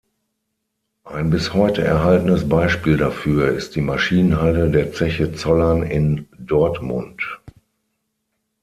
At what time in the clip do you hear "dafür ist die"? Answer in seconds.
2.97-3.81